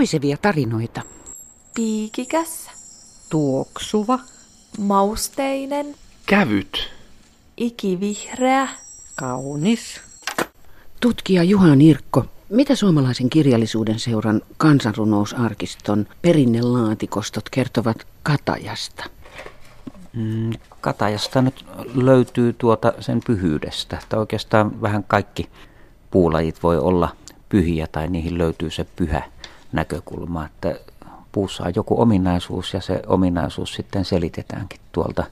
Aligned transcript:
Puisevia 0.00 0.36
tarinoita. 0.36 1.02
Piikikäs. 1.74 2.70
Tuoksuva. 3.30 4.18
Mausteinen. 4.78 5.94
Kävyt. 6.26 6.90
Ikivihreä. 7.56 8.68
Kaunis. 9.16 10.00
Tutkija 11.00 11.42
Juha 11.42 11.76
Nirkko, 11.76 12.24
mitä 12.48 12.74
suomalaisen 12.74 13.30
kirjallisuuden 13.30 13.98
seuran 13.98 14.42
kansanrunousarkiston 14.56 16.06
perinnelaatikostot 16.22 17.48
kertovat 17.50 18.06
Katajasta? 18.22 19.04
Mm, 20.12 20.50
Katajasta 20.80 21.42
nyt 21.42 21.64
löytyy 21.94 22.52
tuota 22.52 22.92
sen 23.00 23.20
pyhyydestä, 23.26 23.98
että 24.02 24.18
oikeastaan 24.18 24.82
vähän 24.82 25.04
kaikki 25.04 25.48
puulajit 26.10 26.62
voi 26.62 26.78
olla 26.78 27.16
pyhiä 27.48 27.86
tai 27.86 28.08
niihin 28.08 28.38
löytyy 28.38 28.70
se 28.70 28.86
pyhä 28.96 29.22
näkökulma, 29.72 30.46
että 30.46 30.80
puussa 31.32 31.64
on 31.64 31.72
joku 31.76 32.00
ominaisuus 32.00 32.74
ja 32.74 32.80
se 32.80 33.02
ominaisuus 33.06 33.74
sitten 33.74 34.04
selitetäänkin 34.04 34.80
tuolta 34.92 35.24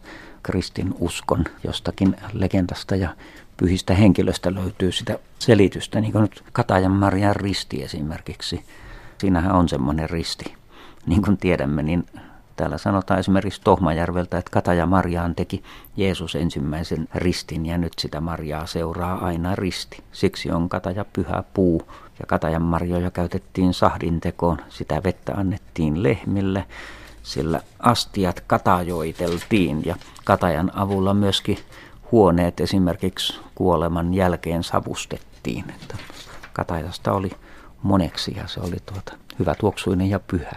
kristin 0.42 0.94
uskon 0.98 1.44
jostakin 1.64 2.16
legendasta 2.32 2.96
ja 2.96 3.16
pyhistä 3.56 3.94
henkilöstä 3.94 4.54
löytyy 4.54 4.92
sitä 4.92 5.18
selitystä, 5.38 6.00
niin 6.00 6.12
kuin 6.12 6.22
nyt 6.22 6.44
Katajan 6.52 6.92
Marian 6.92 7.36
risti 7.36 7.82
esimerkiksi. 7.82 8.64
Siinähän 9.18 9.52
on 9.54 9.68
semmoinen 9.68 10.10
risti. 10.10 10.54
Niin 11.06 11.22
kuin 11.22 11.36
tiedämme, 11.36 11.82
niin 11.82 12.06
täällä 12.58 12.78
sanotaan 12.78 13.20
esimerkiksi 13.20 13.60
Tohmajärveltä, 13.64 14.38
että 14.38 14.50
Kataja 14.50 14.86
Marjaan 14.86 15.34
teki 15.34 15.62
Jeesus 15.96 16.34
ensimmäisen 16.34 17.08
ristin 17.14 17.66
ja 17.66 17.78
nyt 17.78 17.92
sitä 17.98 18.20
Marjaa 18.20 18.66
seuraa 18.66 19.24
aina 19.24 19.54
risti. 19.54 20.02
Siksi 20.12 20.50
on 20.50 20.68
Kataja 20.68 21.04
pyhä 21.12 21.44
puu 21.54 21.82
ja 22.20 22.26
Katajan 22.26 22.62
marjoja 22.62 23.10
käytettiin 23.10 23.74
sahdin 23.74 24.20
tekoon. 24.20 24.58
Sitä 24.68 25.02
vettä 25.04 25.34
annettiin 25.34 26.02
lehmille, 26.02 26.64
sillä 27.22 27.60
astiat 27.78 28.40
katajoiteltiin 28.46 29.82
ja 29.84 29.96
Katajan 30.24 30.70
avulla 30.74 31.14
myöskin 31.14 31.58
huoneet 32.12 32.60
esimerkiksi 32.60 33.40
kuoleman 33.54 34.14
jälkeen 34.14 34.62
savustettiin. 34.62 35.64
Että 35.70 35.96
katajasta 36.52 37.12
oli 37.12 37.30
moneksi 37.82 38.34
ja 38.36 38.46
se 38.46 38.60
oli 38.60 38.76
tuota 38.86 39.12
hyvä 39.38 39.54
tuoksuinen 39.54 40.10
ja 40.10 40.20
pyhä. 40.20 40.52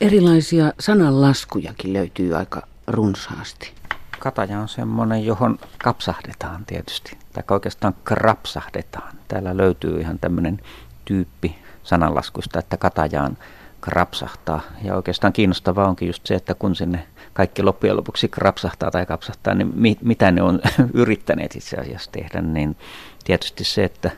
Erilaisia 0.00 0.72
sananlaskujakin 0.80 1.92
löytyy 1.92 2.34
aika 2.36 2.62
runsaasti. 2.86 3.72
Kataja 4.18 4.60
on 4.60 4.68
semmoinen, 4.68 5.26
johon 5.26 5.58
kapsahdetaan 5.84 6.64
tietysti, 6.66 7.18
tai 7.32 7.42
oikeastaan 7.50 7.94
krapsahdetaan. 8.04 9.16
Täällä 9.28 9.56
löytyy 9.56 10.00
ihan 10.00 10.18
tämmöinen 10.18 10.60
tyyppi 11.04 11.58
sananlaskusta, 11.82 12.58
että 12.58 12.76
katajaan 12.76 13.38
krapsahtaa. 13.80 14.60
Ja 14.82 14.96
oikeastaan 14.96 15.32
kiinnostavaa 15.32 15.88
onkin 15.88 16.08
just 16.08 16.26
se, 16.26 16.34
että 16.34 16.54
kun 16.54 16.76
sinne 16.76 17.06
kaikki 17.32 17.62
loppujen 17.62 17.96
lopuksi 17.96 18.28
krapsahtaa 18.28 18.90
tai 18.90 19.06
kapsahtaa, 19.06 19.54
niin 19.54 19.72
mi- 19.74 19.98
mitä 20.02 20.30
ne 20.30 20.42
on 20.42 20.60
yrittäneet 20.94 21.56
itse 21.56 21.76
asiassa 21.76 22.12
tehdä, 22.12 22.40
niin 22.40 22.76
tietysti 23.24 23.64
se, 23.64 23.84
että 23.84 24.10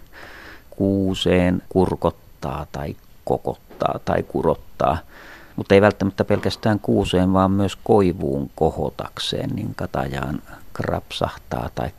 kuuseen 0.71 1.63
kurkottaa 2.41 2.67
tai 2.73 2.97
kokottaa 3.25 3.99
tai 4.05 4.23
kurottaa, 4.23 4.99
mutta 5.57 5.75
ei 5.75 5.81
välttämättä 5.81 6.25
pelkästään 6.25 6.81
kuuseen, 6.81 7.33
vaan 7.33 7.51
myös 7.51 7.77
koivuun 7.85 8.51
kohotakseen, 8.55 9.51
niin 9.51 9.75
katajaan 9.75 10.43
krapsahtaa, 10.73 11.71
tai 11.75 11.91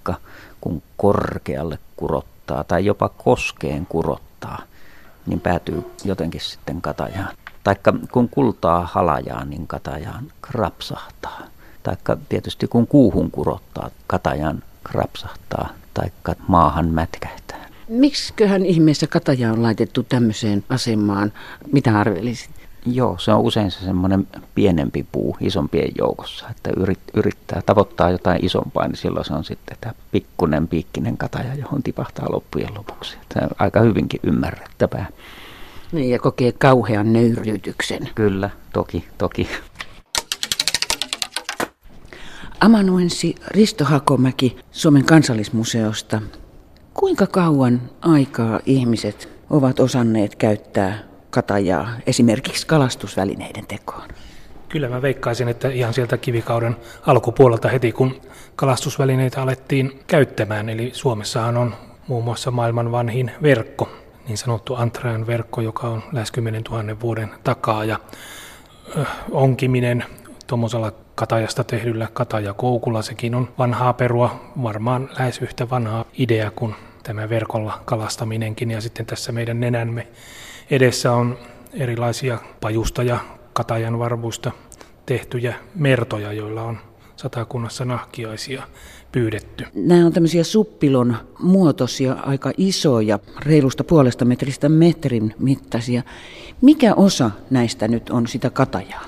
kun 0.62 0.82
korkealle 0.98 1.80
kurottaa 1.96 2.64
tai 2.64 2.86
jopa 2.86 3.10
koskeen 3.10 3.86
kurottaa, 3.86 4.62
niin 5.26 5.40
päätyy 5.40 5.92
jotenkin 6.04 6.42
sitten 6.42 6.82
katajaan. 6.82 7.36
Taikka 7.64 7.94
kun 8.12 8.30
kultaa 8.30 8.90
halajaa, 8.94 9.46
niin 9.46 9.68
katajaan 9.68 10.32
krapsahtaa. 10.42 11.42
Taikka 11.84 12.18
tietysti 12.30 12.68
kun 12.68 12.88
kuuhun 12.88 13.32
kurottaa, 13.32 13.90
katajan 14.08 14.64
krapsahtaa, 14.84 15.70
taikka 15.94 16.36
maahan 16.48 16.88
mätkähtää. 16.90 17.39
Miksiköhän 17.90 18.66
ihmeessä 18.66 19.08
Kataja 19.08 19.52
on 19.52 19.64
laitettu 19.64 20.04
tämmöiseen 20.04 20.64
asemaan? 20.70 21.34
Mitä 21.72 22.00
arvelisit? 22.00 22.52
Joo, 22.86 23.18
se 23.18 23.32
on 23.32 23.42
usein 23.42 23.72
se 23.72 23.80
semmoinen 23.80 24.28
pienempi 24.56 25.06
puu 25.12 25.38
isompien 25.42 25.92
joukossa, 25.98 26.50
että 26.50 26.70
yrit, 26.78 27.00
yrittää 27.14 27.62
tavoittaa 27.66 28.12
jotain 28.12 28.46
isompaa, 28.46 28.88
niin 28.88 28.98
silloin 28.98 29.26
se 29.26 29.34
on 29.34 29.44
sitten 29.44 29.78
tämä 29.82 29.94
pikkunen 30.12 30.68
piikkinen 30.68 31.18
kataja, 31.18 31.56
johon 31.56 31.84
tipahtaa 31.84 32.32
loppujen 32.32 32.74
lopuksi. 32.74 33.18
Tämä 33.34 33.46
on 33.46 33.56
aika 33.60 33.80
hyvinkin 33.80 34.20
ymmärrettävää. 34.24 35.08
Niin, 35.92 36.10
ja 36.10 36.20
kokee 36.20 36.52
kauhean 36.52 37.14
nöyryytyksen. 37.14 38.10
Kyllä, 38.16 38.50
toki, 38.74 39.06
toki. 39.18 39.50
Amanuensi 42.60 43.36
Risto 43.48 43.86
Hakomäki 43.86 44.58
Suomen 44.72 45.06
kansallismuseosta. 45.06 46.22
Kuinka 47.00 47.28
kauan 47.28 47.82
aikaa 48.02 48.60
ihmiset 48.66 49.30
ovat 49.50 49.80
osanneet 49.80 50.36
käyttää 50.36 51.00
katajaa 51.30 51.90
esimerkiksi 52.08 52.68
kalastusvälineiden 52.68 53.68
tekoon? 53.68 54.08
Kyllä 54.70 54.90
mä 54.90 55.02
veikkaisin, 55.02 55.48
että 55.48 55.70
ihan 55.70 55.94
sieltä 55.94 56.18
kivikauden 56.18 56.76
alkupuolelta 57.06 57.70
heti 57.70 57.92
kun 57.92 58.22
kalastusvälineitä 58.56 59.42
alettiin 59.42 60.04
käyttämään, 60.08 60.70
eli 60.70 60.92
Suomessahan 60.94 61.58
on 61.58 61.76
muun 62.08 62.24
muassa 62.24 62.52
maailman 62.52 62.92
vanhin 62.92 63.32
verkko, 63.42 63.90
niin 64.28 64.38
sanottu 64.38 64.76
Antrean 64.76 65.28
verkko, 65.28 65.62
joka 65.62 65.88
on 65.88 66.04
lähes 66.12 66.32
10 66.32 66.64
000 66.64 67.00
vuoden 67.02 67.30
takaa. 67.44 67.86
Ja 67.86 68.00
onkiminen 69.32 70.06
tuommoisella 70.48 70.92
katajasta 71.16 71.64
tehdyllä 71.64 72.08
katajakoukulla, 72.14 73.02
sekin 73.02 73.36
on 73.36 73.50
vanhaa 73.58 73.94
perua, 73.94 74.54
varmaan 74.64 75.10
lähes 75.20 75.42
yhtä 75.42 75.70
vanhaa 75.70 76.06
idea 76.18 76.52
kuin 76.52 76.76
tämä 77.04 77.30
verkolla 77.30 77.82
kalastaminenkin. 77.86 78.72
Ja 78.72 78.82
sitten 78.82 79.06
tässä 79.06 79.32
meidän 79.32 79.60
nenämme 79.60 80.08
edessä 80.70 81.12
on 81.12 81.38
erilaisia 81.74 82.38
pajusta 82.62 83.04
ja 83.04 83.20
katajan 83.54 84.00
varvuista 84.00 84.52
tehtyjä 85.06 85.54
mertoja, 85.76 86.34
joilla 86.34 86.64
on 86.64 86.78
satakunnassa 87.16 87.86
nahkiaisia 87.86 88.64
pyydetty. 89.12 89.66
Nämä 89.76 90.06
on 90.06 90.14
tämmöisiä 90.14 90.44
suppilon 90.44 91.18
muotoisia, 91.40 92.14
aika 92.14 92.52
isoja, 92.58 93.20
reilusta 93.46 93.84
puolesta 93.84 94.26
metristä 94.26 94.70
metrin 94.70 95.36
mittaisia. 95.40 96.04
Mikä 96.62 96.94
osa 96.94 97.32
näistä 97.50 97.88
nyt 97.88 98.10
on 98.10 98.28
sitä 98.28 98.50
katajaa? 98.50 99.06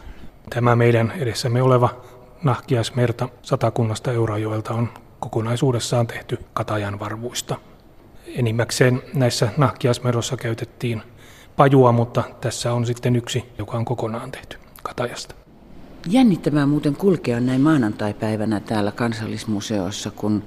Tämä 0.49 0.75
meidän 0.75 1.13
edessämme 1.19 1.61
oleva 1.61 1.89
nahkiaismerta 2.43 3.29
satakunnasta 3.41 4.11
Eurajoelta 4.11 4.73
on 4.73 4.89
kokonaisuudessaan 5.19 6.07
tehty 6.07 6.37
katajan 6.53 6.99
varvuista. 6.99 7.55
Enimmäkseen 8.35 9.01
näissä 9.13 9.49
nahkiaismerossa 9.57 10.37
käytettiin 10.37 11.01
pajua, 11.55 11.91
mutta 11.91 12.23
tässä 12.41 12.73
on 12.73 12.85
sitten 12.85 13.15
yksi, 13.15 13.43
joka 13.57 13.77
on 13.77 13.85
kokonaan 13.85 14.31
tehty 14.31 14.57
katajasta. 14.83 15.35
Jännittävää 16.07 16.65
muuten 16.65 16.95
kulkea 16.95 17.39
näin 17.39 17.61
maanantaipäivänä 17.61 18.59
täällä 18.59 18.91
kansallismuseossa, 18.91 20.11
kun 20.11 20.43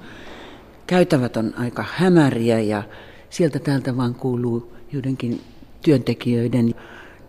käytävät 0.87 1.37
on 1.37 1.53
aika 1.57 1.85
hämäriä 1.93 2.59
ja 2.59 2.83
sieltä 3.29 3.59
täältä 3.59 3.97
vaan 3.97 4.15
kuuluu 4.15 4.73
joidenkin 4.91 5.41
työntekijöiden, 5.81 6.75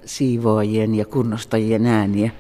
siivoajien 0.05 0.95
ja 0.95 1.04
kunnostajien 1.04 1.86
ääniä. 1.86 2.31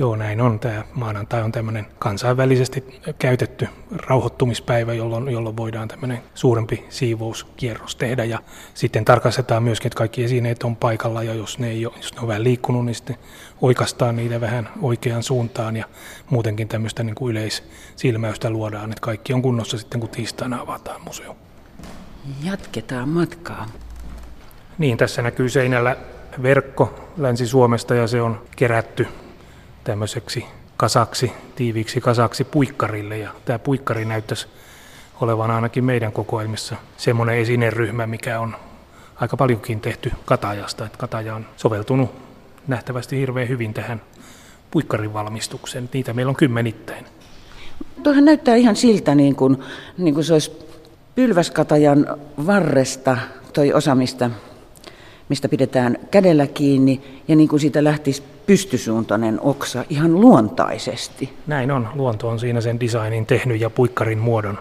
Joo, 0.00 0.16
näin 0.16 0.40
on. 0.40 0.60
Tämä 0.60 0.84
maanantai 0.94 1.42
on 1.42 1.52
tämmöinen 1.52 1.86
kansainvälisesti 1.98 3.00
käytetty 3.18 3.68
rauhoittumispäivä, 3.90 4.94
jolloin, 4.94 5.28
jolloin 5.28 5.56
voidaan 5.56 5.88
tämmöinen 5.88 6.22
suurempi 6.34 6.84
siivouskierros 6.88 7.96
tehdä. 7.96 8.24
Ja 8.24 8.38
sitten 8.74 9.04
tarkastetaan 9.04 9.62
myöskin, 9.62 9.86
että 9.86 9.96
kaikki 9.96 10.24
esineet 10.24 10.62
on 10.62 10.76
paikalla 10.76 11.22
ja 11.22 11.34
jos 11.34 11.58
ne, 11.58 11.68
ei 11.68 11.86
ole, 11.86 11.94
jos 11.96 12.14
ne 12.14 12.20
on 12.20 12.28
vähän 12.28 12.44
liikkunut, 12.44 12.84
niin 12.84 12.94
sitten 12.94 13.16
oikastaan 13.60 14.16
niitä 14.16 14.40
vähän 14.40 14.68
oikeaan 14.82 15.22
suuntaan 15.22 15.76
ja 15.76 15.84
muutenkin 16.30 16.68
tämmöistä 16.68 17.02
niin 17.02 17.14
kuin 17.14 17.30
yleissilmäystä 17.30 18.50
luodaan, 18.50 18.90
että 18.90 19.00
kaikki 19.00 19.32
on 19.32 19.42
kunnossa 19.42 19.78
sitten, 19.78 20.00
kun 20.00 20.08
tiistaina 20.08 20.60
avataan 20.60 21.00
museo. 21.04 21.36
Jatketaan 22.44 23.08
matkaa. 23.08 23.66
Niin, 24.78 24.98
tässä 24.98 25.22
näkyy 25.22 25.48
seinällä 25.48 25.96
verkko 26.42 26.94
Länsi-Suomesta 27.16 27.94
ja 27.94 28.06
se 28.06 28.22
on 28.22 28.42
kerätty 28.56 29.06
tämmöiseksi 29.84 30.44
kasaksi, 30.76 31.32
tiiviiksi 31.56 32.00
kasaksi 32.00 32.44
puikkarille. 32.44 33.18
Ja 33.18 33.30
tämä 33.44 33.58
puikkari 33.58 34.04
näyttäisi 34.04 34.46
olevan 35.20 35.50
ainakin 35.50 35.84
meidän 35.84 36.12
kokoelmissa 36.12 36.76
semmoinen 36.96 37.38
esineryhmä, 37.38 38.06
mikä 38.06 38.40
on 38.40 38.56
aika 39.16 39.36
paljonkin 39.36 39.80
tehty 39.80 40.12
katajasta. 40.24 40.86
Että 40.86 40.98
kataja 40.98 41.34
on 41.34 41.46
soveltunut 41.56 42.10
nähtävästi 42.68 43.16
hirveän 43.16 43.48
hyvin 43.48 43.74
tähän 43.74 44.02
puikkarin 44.70 45.12
valmistukseen. 45.12 45.88
Niitä 45.92 46.12
meillä 46.12 46.30
on 46.30 46.36
kymmenittäin. 46.36 47.06
Tuohan 48.02 48.24
näyttää 48.24 48.54
ihan 48.54 48.76
siltä, 48.76 49.14
niin 49.14 49.36
kuin, 49.36 49.58
niin 49.98 50.14
kuin 50.14 50.24
se 50.24 50.32
olisi 50.32 50.52
pylväskatajan 51.14 52.06
varresta 52.46 53.18
toi 53.52 53.72
osa, 53.72 53.94
mistä 53.94 54.30
mistä 55.30 55.48
pidetään 55.48 55.98
kädellä 56.10 56.46
kiinni 56.46 57.22
ja 57.28 57.36
niin 57.36 57.48
kuin 57.48 57.60
siitä 57.60 57.84
lähtisi 57.84 58.22
pystysuuntainen 58.46 59.40
oksa 59.40 59.84
ihan 59.90 60.20
luontaisesti. 60.20 61.32
Näin 61.46 61.70
on. 61.70 61.88
Luonto 61.94 62.28
on 62.28 62.38
siinä 62.38 62.60
sen 62.60 62.80
designin 62.80 63.26
tehnyt 63.26 63.60
ja 63.60 63.70
puikkarin 63.70 64.18
muodon 64.18 64.58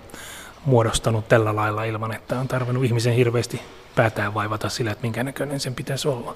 muodostanut 0.65 1.27
tällä 1.27 1.55
lailla 1.55 1.83
ilman, 1.83 2.15
että 2.15 2.39
on 2.39 2.47
tarvinnut 2.47 2.85
ihmisen 2.85 3.13
hirveästi 3.13 3.61
päätään 3.95 4.33
vaivata 4.33 4.69
sillä, 4.69 4.91
että 4.91 5.01
minkä 5.01 5.23
näköinen 5.23 5.59
sen 5.59 5.75
pitäisi 5.75 6.07
olla. 6.07 6.35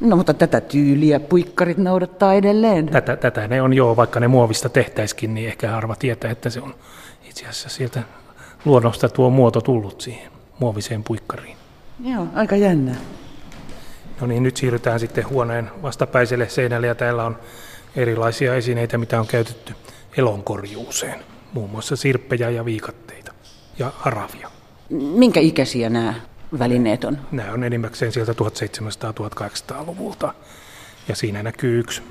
No 0.00 0.16
mutta 0.16 0.34
tätä 0.34 0.60
tyyliä 0.60 1.20
puikkarit 1.20 1.78
noudattaa 1.78 2.34
edelleen. 2.34 2.86
Tätä, 2.86 3.16
tätä 3.16 3.48
ne 3.48 3.62
on 3.62 3.74
jo, 3.74 3.96
vaikka 3.96 4.20
ne 4.20 4.28
muovista 4.28 4.68
tehtäiskin, 4.68 5.34
niin 5.34 5.48
ehkä 5.48 5.70
harva 5.70 5.96
tietää, 5.96 6.30
että 6.30 6.50
se 6.50 6.60
on 6.60 6.74
itse 7.28 7.46
asiassa 7.46 7.68
sieltä 7.68 8.02
luonnosta 8.64 9.08
tuo 9.08 9.30
muoto 9.30 9.60
tullut 9.60 10.00
siihen 10.00 10.32
muoviseen 10.58 11.04
puikkariin. 11.04 11.56
Joo, 12.04 12.26
aika 12.34 12.56
jännää. 12.56 12.96
No 14.20 14.26
niin, 14.26 14.42
nyt 14.42 14.56
siirrytään 14.56 15.00
sitten 15.00 15.28
huoneen 15.28 15.70
vastapäiselle 15.82 16.48
seinälle 16.48 16.86
ja 16.86 16.94
täällä 16.94 17.24
on 17.24 17.38
erilaisia 17.96 18.54
esineitä, 18.54 18.98
mitä 18.98 19.20
on 19.20 19.26
käytetty 19.26 19.74
elonkorjuuseen. 20.16 21.24
Muun 21.52 21.70
muassa 21.70 21.96
sirppejä 21.96 22.50
ja 22.50 22.64
viikatteita 22.64 23.32
ja 23.78 23.92
haravia. 23.96 24.50
Minkä 24.90 25.40
ikäisiä 25.40 25.90
nämä 25.90 26.14
välineet 26.58 27.04
on? 27.04 27.18
Nämä 27.32 27.52
on 27.52 27.64
enimmäkseen 27.64 28.12
sieltä 28.12 28.32
1700-1800-luvulta. 28.32 30.34
Ja 31.08 31.16
siinä 31.16 31.42
näkyy 31.42 31.78
yksi 31.78 32.02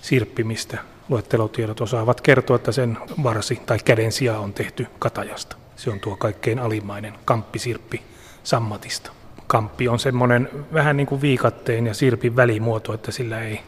sirppi, 0.00 0.44
mistä 0.44 0.78
luettelotiedot 1.08 1.80
osaavat 1.80 2.20
kertoa, 2.20 2.56
että 2.56 2.72
sen 2.72 2.98
varsi 3.22 3.60
tai 3.66 3.78
käden 3.84 4.12
sija 4.12 4.38
on 4.38 4.52
tehty 4.52 4.86
katajasta. 4.98 5.56
Se 5.76 5.90
on 5.90 6.00
tuo 6.00 6.16
kaikkein 6.16 6.58
alimmainen 6.58 7.14
kamppisirppi 7.24 8.02
sammatista. 8.42 9.19
Kamppi 9.50 9.88
on 9.88 9.98
semmoinen 9.98 10.48
vähän 10.72 10.96
niin 10.96 11.06
kuin 11.06 11.20
viikatteen 11.20 11.86
ja 11.86 11.94
sirpin 11.94 12.36
välimuoto, 12.36 12.94
että 12.94 13.12
sillä 13.12 13.42
ei 13.42 13.60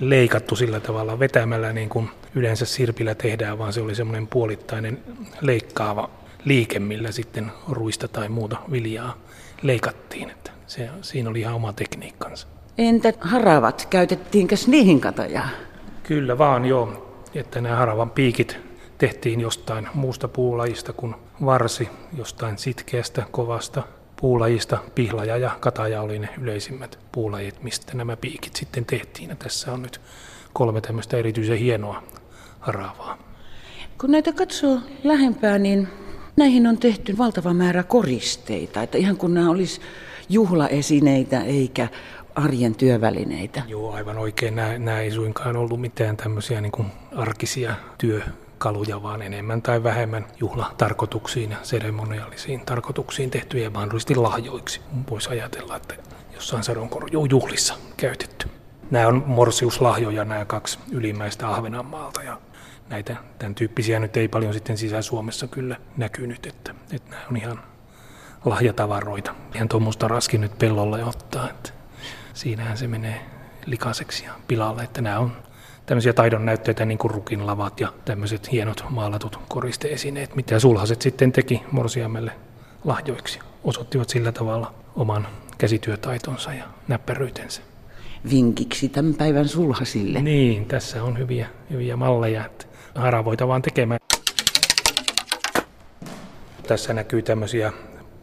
leikattu 0.00 0.56
sillä 0.56 0.80
tavalla 0.80 1.18
vetämällä 1.18 1.72
niin 1.72 1.88
kuin 1.88 2.10
yleensä 2.34 2.66
sirpillä 2.66 3.14
tehdään, 3.14 3.58
vaan 3.58 3.72
se 3.72 3.80
oli 3.80 3.94
semmoinen 3.94 4.26
puolittainen 4.26 4.98
leikkaava 5.40 6.10
liike, 6.44 6.78
millä 6.78 7.12
sitten 7.12 7.52
ruista 7.68 8.08
tai 8.08 8.28
muuta 8.28 8.56
viljaa 8.70 9.16
leikattiin. 9.62 10.30
Että 10.30 10.50
se, 10.66 10.90
siinä 11.02 11.30
oli 11.30 11.40
ihan 11.40 11.54
oma 11.54 11.72
tekniikkansa. 11.72 12.46
Entä 12.78 13.12
haravat, 13.20 13.86
käytettiinkö 13.90 14.56
niihin 14.66 15.00
katajaa? 15.00 15.48
Kyllä 16.02 16.38
vaan 16.38 16.64
joo, 16.64 17.16
että 17.34 17.60
nämä 17.60 17.76
haravan 17.76 18.10
piikit 18.10 18.58
tehtiin 18.98 19.40
jostain 19.40 19.88
muusta 19.94 20.28
puulajista 20.28 20.92
kuin 20.92 21.14
varsi, 21.44 21.88
jostain 22.16 22.58
sitkeästä, 22.58 23.22
kovasta 23.30 23.82
puulajista. 24.20 24.78
Pihlaja 24.94 25.36
ja 25.36 25.50
kataja 25.60 26.02
oli 26.02 26.18
ne 26.18 26.28
yleisimmät 26.40 26.98
puulajit, 27.12 27.62
mistä 27.62 27.94
nämä 27.94 28.16
piikit 28.16 28.56
sitten 28.56 28.84
tehtiin. 28.84 29.30
Ja 29.30 29.36
tässä 29.36 29.72
on 29.72 29.82
nyt 29.82 30.00
kolme 30.52 30.80
tämmöistä 30.80 31.16
erityisen 31.16 31.58
hienoa 31.58 32.02
haravaa. 32.60 33.18
Kun 34.00 34.10
näitä 34.10 34.32
katsoo 34.32 34.78
lähempää, 35.04 35.58
niin 35.58 35.88
näihin 36.36 36.66
on 36.66 36.78
tehty 36.78 37.18
valtava 37.18 37.54
määrä 37.54 37.82
koristeita. 37.82 38.82
Että 38.82 38.98
ihan 38.98 39.16
kun 39.16 39.34
nämä 39.34 39.50
olisi 39.50 39.80
juhlaesineitä 40.28 41.40
eikä 41.40 41.88
arjen 42.34 42.74
työvälineitä. 42.74 43.62
Joo, 43.68 43.92
aivan 43.92 44.18
oikein. 44.18 44.56
Nämä, 44.56 44.78
nämä 44.78 45.00
ei 45.00 45.10
suinkaan 45.10 45.56
ollut 45.56 45.80
mitään 45.80 46.16
tämmöisiä 46.16 46.60
niin 46.60 46.72
kuin 46.72 46.88
arkisia 47.16 47.74
työkaluja, 48.60 49.02
vaan 49.02 49.22
enemmän 49.22 49.62
tai 49.62 49.82
vähemmän 49.82 50.26
juhlatarkoituksiin 50.40 51.50
ja 51.50 51.56
seremoniaalisiin 51.62 52.60
tarkoituksiin 52.66 53.30
tehtyjä 53.30 53.70
mahdollisesti 53.70 54.14
lahjoiksi. 54.14 54.80
Voisi 55.10 55.30
ajatella, 55.30 55.76
että 55.76 55.94
jossain 56.34 56.64
sadonkorjuujuhlissa 56.64 57.74
käytetty. 57.96 58.48
Nämä 58.90 59.06
on 59.08 59.22
morsiuslahjoja, 59.26 60.24
nämä 60.24 60.44
kaksi 60.44 60.78
ylimmäistä 60.90 61.48
Ahvenanmaalta 61.48 62.22
ja 62.22 62.40
näitä 62.88 63.16
tämän 63.38 63.54
tyyppisiä 63.54 63.98
nyt 63.98 64.16
ei 64.16 64.28
paljon 64.28 64.54
sitten 64.54 64.78
sisä-Suomessa 64.78 65.46
kyllä 65.46 65.76
näkynyt, 65.96 66.46
että, 66.46 66.74
että 66.92 67.10
nämä 67.10 67.22
on 67.30 67.36
ihan 67.36 67.62
lahjatavaroita. 68.44 69.34
Ihan 69.54 69.68
tuommoista 69.68 70.08
raskin 70.08 70.40
nyt 70.40 70.58
pellolle 70.58 71.04
ottaa, 71.04 71.50
että 71.50 71.70
siinähän 72.34 72.76
se 72.76 72.86
menee 72.86 73.20
likaiseksi 73.66 74.24
ja 74.24 74.32
pilalle, 74.48 74.82
että 74.82 75.00
nämä 75.00 75.18
on 75.18 75.32
tämmöisiä 75.90 76.12
taidon 76.12 76.46
näytteitä 76.46 76.84
niin 76.84 76.98
kuin 76.98 77.10
rukin 77.10 77.46
lavat 77.46 77.80
ja 77.80 77.92
tämmöiset 78.04 78.52
hienot 78.52 78.84
maalatut 78.90 79.38
koristeesineet, 79.48 80.36
mitä 80.36 80.58
sulhaset 80.58 81.02
sitten 81.02 81.32
teki 81.32 81.62
morsiamelle 81.70 82.32
lahjoiksi. 82.84 83.38
Osoittivat 83.64 84.08
sillä 84.08 84.32
tavalla 84.32 84.74
oman 84.96 85.28
käsityötaitonsa 85.58 86.52
ja 86.52 86.64
näppäryytensä. 86.88 87.62
Vinkiksi 88.30 88.88
tämän 88.88 89.14
päivän 89.14 89.48
sulhasille. 89.48 90.22
Niin, 90.22 90.66
tässä 90.66 91.04
on 91.04 91.18
hyviä, 91.18 91.46
hyviä 91.70 91.96
malleja, 91.96 92.46
että 92.46 92.66
haravoita 92.94 93.48
vaan 93.48 93.62
tekemään. 93.62 94.00
Tässä 96.66 96.92
näkyy 96.92 97.22
tämmöisiä 97.22 97.72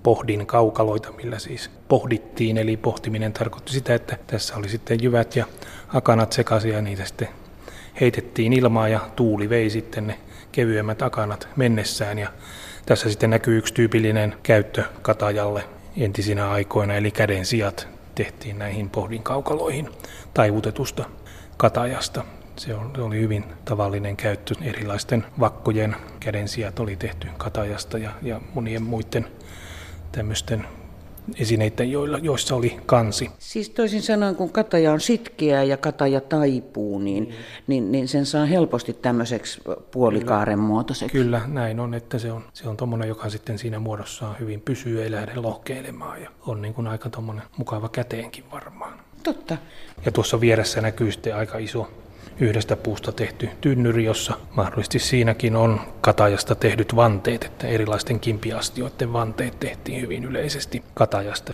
pohdin 0.04 0.46
kaukaloita, 0.46 1.12
millä 1.12 1.40
siis 1.40 1.72
pohdittiin, 1.88 2.58
eli 2.58 2.78
pohtiminen 2.78 3.34
tarkoitti 3.34 3.72
sitä, 3.72 3.96
että 3.96 4.18
tässä 4.28 4.56
oli 4.56 4.70
sitten 4.70 5.04
jyvät 5.04 5.36
ja 5.36 5.46
akanat 5.94 6.34
sekaisin 6.34 6.72
ja 6.72 6.82
niitä 6.82 7.06
sitten 7.06 7.28
heitettiin 8.02 8.54
ilmaa 8.54 8.88
ja 8.88 9.00
tuuli 9.16 9.50
vei 9.50 9.70
sitten 9.70 10.08
ne 10.08 10.20
kevyemmät 10.52 11.02
akanat 11.02 11.48
mennessään 11.56 12.20
ja 12.20 12.30
tässä 12.86 13.10
sitten 13.10 13.30
näkyy 13.30 13.58
yksi 13.58 13.74
tyypillinen 13.74 14.36
käyttö 14.44 14.84
katajalle 15.02 15.64
entisinä 15.98 16.52
aikoina, 16.52 16.94
eli 16.94 17.12
käden 17.12 17.46
sijat 17.46 17.88
tehtiin 18.16 18.60
näihin 18.60 18.90
pohdin 18.90 19.24
kaukaloihin 19.24 19.90
taivutetusta 20.34 21.06
katajasta. 21.58 22.24
Se 22.56 22.76
oli 22.76 23.20
hyvin 23.20 23.44
tavallinen 23.66 24.18
käyttö. 24.18 24.56
Erilaisten 24.62 25.26
vakkojen 25.40 25.96
kädensijat 26.20 26.80
oli 26.80 26.96
tehty 26.96 27.28
katajasta 27.38 27.98
ja, 27.98 28.12
ja 28.22 28.42
monien 28.54 28.84
muiden 28.84 29.28
tämmöisten 30.12 30.68
esineiden, 31.36 31.92
joilla, 31.92 32.18
joissa 32.18 32.56
oli 32.56 32.80
kansi. 32.86 33.30
Siis 33.40 33.70
toisin 33.70 34.02
sanoen, 34.02 34.36
kun 34.36 34.50
kataja 34.50 34.94
on 34.94 35.02
sitkeä 35.02 35.64
ja 35.64 35.78
kataja 35.78 36.22
taipuu, 36.22 37.00
niin, 37.00 37.24
mm. 37.24 37.34
niin, 37.68 37.92
niin 37.92 38.08
sen 38.08 38.26
saa 38.26 38.46
helposti 38.46 38.94
tämmöiseksi 38.94 39.62
puolikaaren 39.92 40.60
muotoiseksi. 40.60 41.18
Kyllä, 41.18 41.42
näin 41.48 41.80
on, 41.80 41.94
että 41.94 42.20
se 42.20 42.32
on, 42.32 42.44
se 42.54 42.70
on 42.70 42.78
tommonen, 42.78 43.08
joka 43.08 43.30
sitten 43.30 43.58
siinä 43.58 43.80
muodossaan 43.80 44.36
hyvin 44.40 44.62
pysyy, 44.62 45.04
ei 45.04 45.12
lähde 45.12 45.36
lohkeilemaan 45.36 46.22
ja 46.22 46.30
on 46.46 46.62
niin 46.62 46.74
kuin 46.74 46.88
aika 46.88 47.10
tommonen 47.10 47.44
mukava 47.58 47.90
käteenkin 47.90 48.44
varmaan. 48.52 49.00
Totta. 49.24 49.58
Ja 50.06 50.12
tuossa 50.12 50.42
vieressä 50.42 50.82
näkyy 50.82 51.12
sitten 51.12 51.36
aika 51.36 51.58
iso 51.58 51.88
yhdestä 52.40 52.76
puusta 52.76 53.12
tehty 53.12 53.50
tynnyri, 53.62 54.04
jossa 54.06 54.38
mahdollisesti 54.56 55.00
siinäkin 55.00 55.56
on 55.56 55.80
katajasta 56.02 56.56
tehdyt 56.56 56.96
vanteet, 56.96 57.44
että 57.44 57.68
erilaisten 57.68 58.20
kimpiastioiden 58.20 59.14
vanteet 59.14 59.60
tehtiin 59.60 60.02
hyvin 60.02 60.24
yleisesti 60.24 60.84
katajasta. 60.94 61.54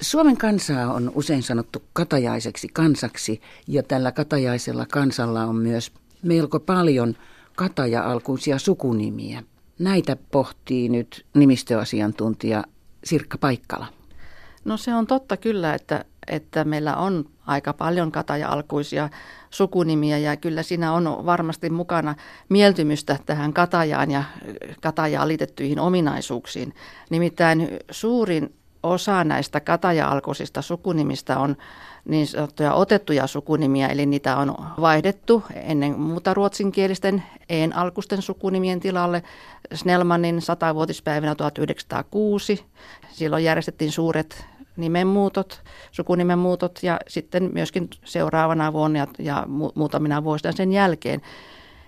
Suomen 0.00 0.36
kansaa 0.36 0.92
on 0.92 1.12
usein 1.14 1.42
sanottu 1.42 1.82
katajaiseksi 1.92 2.68
kansaksi 2.68 3.40
ja 3.66 3.82
tällä 3.82 4.12
katajaisella 4.12 4.86
kansalla 4.92 5.44
on 5.44 5.56
myös 5.56 5.92
melko 6.22 6.60
paljon 6.60 7.14
kataja-alkuisia 7.56 8.58
sukunimiä. 8.58 9.42
Näitä 9.78 10.16
pohtii 10.30 10.88
nyt 10.88 11.26
nimistöasiantuntija 11.34 12.64
Sirkka 13.04 13.38
Paikkala. 13.38 13.86
No 14.64 14.76
se 14.76 14.94
on 14.94 15.06
totta 15.06 15.36
kyllä, 15.36 15.74
että, 15.74 16.04
että 16.28 16.64
meillä 16.64 16.96
on 16.96 17.24
aika 17.46 17.72
paljon 17.72 18.12
kataja-alkuisia 18.12 19.08
sukunimiä 19.50 20.18
ja 20.18 20.36
kyllä 20.36 20.62
siinä 20.62 20.92
on 20.92 21.26
varmasti 21.26 21.70
mukana 21.70 22.14
mieltymystä 22.48 23.18
tähän 23.26 23.52
katajaan 23.52 24.10
ja 24.10 24.24
katajaan 24.80 25.28
liitettyihin 25.28 25.80
ominaisuuksiin. 25.80 26.74
Nimittäin 27.10 27.68
suurin 27.90 28.54
osa 28.82 29.24
näistä 29.24 29.60
kataja-alkuisista 29.60 30.62
sukunimistä 30.62 31.38
on 31.38 31.56
niin 32.04 32.26
sanottuja 32.26 32.74
otettuja 32.74 33.26
sukunimiä, 33.26 33.88
eli 33.88 34.06
niitä 34.06 34.36
on 34.36 34.54
vaihdettu 34.80 35.42
ennen 35.54 36.00
muuta 36.00 36.34
ruotsinkielisten 36.34 37.22
en-alkusten 37.48 38.22
sukunimien 38.22 38.80
tilalle 38.80 39.22
Snellmanin 39.74 40.38
100-vuotispäivänä 40.38 41.34
1906. 41.34 42.64
Silloin 43.08 43.44
järjestettiin 43.44 43.92
suuret 43.92 44.46
nimenmuutot, 44.76 45.62
sukunimenmuutot 45.92 46.82
ja 46.82 46.98
sitten 47.08 47.50
myöskin 47.52 47.88
seuraavana 48.04 48.72
vuonna 48.72 48.98
ja, 48.98 49.06
ja 49.18 49.44
muutamina 49.74 50.24
vuosina 50.24 50.52
sen 50.52 50.72
jälkeen. 50.72 51.20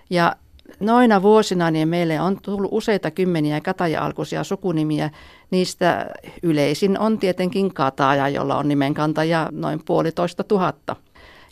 Ja 0.09 0.35
noina 0.79 1.21
vuosina 1.21 1.71
niin 1.71 1.87
meille 1.87 2.21
on 2.21 2.37
tullut 2.41 2.69
useita 2.71 3.11
kymmeniä 3.11 3.61
kataja-alkuisia 3.61 4.43
sukunimiä. 4.43 5.09
Niistä 5.51 6.05
yleisin 6.43 6.99
on 6.99 7.19
tietenkin 7.19 7.73
kataja, 7.73 8.29
jolla 8.29 8.57
on 8.57 8.67
nimenkantaja 8.67 9.49
noin 9.51 9.81
puolitoista 9.85 10.43
tuhatta. 10.43 10.95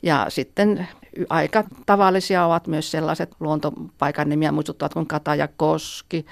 Ja 0.04 0.26
sitten 0.30 0.88
aika 1.30 1.64
tavallisia 1.86 2.46
ovat 2.46 2.68
myös 2.68 2.92
sellaiset 2.92 3.36
luontopaikan 3.40 4.30
nimiä 4.30 4.52
muistuttavat 4.52 4.94
kuin 4.94 5.08
Kataja 5.08 5.48
Koski, 5.58 6.26